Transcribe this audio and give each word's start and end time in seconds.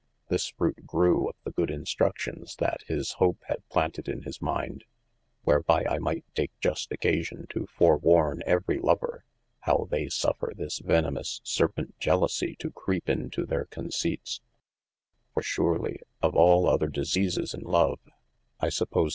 This 0.29 0.47
fruit 0.47 0.87
grew 0.87 1.29
of 1.29 1.35
the 1.43 1.51
good 1.51 1.69
instructions 1.69 2.55
yl 2.59 2.73
his 2.87 3.11
Hope 3.21 3.37
had 3.45 3.61
planted 3.69 4.07
in 4.09 4.23
his 4.23 4.41
mind, 4.41 4.83
whereby 5.43 5.85
I 5.87 5.99
might 5.99 6.25
take 6.33 6.49
just 6.59 6.91
occasion 6.91 7.45
to 7.51 7.67
forwarn 7.67 8.41
every 8.47 8.79
lover, 8.79 9.25
how 9.59 9.87
they 9.91 10.09
suffer 10.09 10.53
this 10.55 10.79
venemous 10.79 11.39
serpent 11.43 11.99
jelousie 11.99 12.55
to 12.57 12.71
creepe 12.71 13.09
into 13.09 13.45
their 13.45 13.65
con 13.65 13.89
ceipts: 13.89 14.39
for 15.35 15.43
surely, 15.43 15.99
of 16.19 16.33
al 16.33 16.65
other 16.65 16.87
diseases 16.87 17.53
in 17.53 17.61
love, 17.61 17.99
I 18.59 18.69
suppose 18.69 19.09
that 19.09 19.09
G. 19.09 19.09